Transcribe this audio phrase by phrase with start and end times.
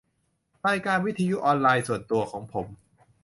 [0.67, 2.67] รายการวิทยุออนไลน์ส่วนตัวของผม